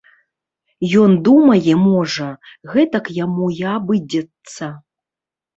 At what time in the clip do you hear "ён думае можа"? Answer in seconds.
1.01-2.27